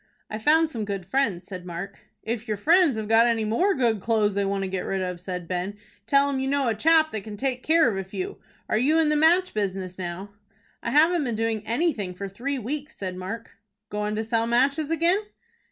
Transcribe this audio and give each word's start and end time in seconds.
"I 0.31 0.39
found 0.39 0.67
some 0.71 0.83
good 0.83 1.05
friends," 1.05 1.45
said 1.45 1.63
Mark. 1.63 1.99
"If 2.23 2.47
your 2.47 2.57
friends 2.57 2.97
have 2.97 3.07
got 3.07 3.27
any 3.27 3.45
more 3.45 3.75
good 3.75 3.99
clo'es 4.01 4.33
they 4.33 4.43
want 4.43 4.63
to 4.63 4.67
get 4.67 4.83
rid 4.83 4.99
of," 5.03 5.21
said 5.21 5.47
Ben, 5.47 5.77
"tell 6.07 6.27
'em 6.27 6.39
you 6.39 6.47
know 6.47 6.67
a 6.69 6.73
chap 6.73 7.11
that 7.11 7.21
can 7.21 7.37
take 7.37 7.61
care 7.61 7.87
of 7.87 7.95
a 7.97 8.03
few. 8.03 8.39
Are 8.67 8.79
you 8.79 8.97
in 8.97 9.09
the 9.09 9.15
match 9.15 9.53
business 9.53 9.99
now?" 9.99 10.31
"I 10.81 10.89
haven't 10.89 11.23
been 11.25 11.35
doing 11.35 11.61
anything 11.67 12.15
for 12.15 12.27
three 12.27 12.57
weeks," 12.57 12.95
said 12.95 13.15
Mark. 13.15 13.57
"Goin' 13.91 14.15
to 14.15 14.23
sell 14.23 14.47
matches 14.47 14.89
again?" 14.89 15.19